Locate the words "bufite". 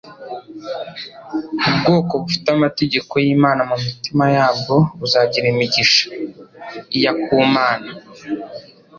2.21-2.47